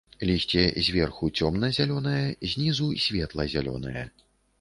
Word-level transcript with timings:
Лісце 0.27 0.61
зверху 0.85 1.27
цёмна-зялёнае, 1.39 2.21
знізу 2.53 2.87
светла-зялёнае. 3.05 4.07